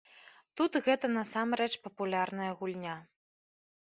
Тут 0.59 0.77
гэта 0.85 1.09
насамрэч 1.17 1.69
папулярная 1.85 2.47
гульня. 2.61 2.95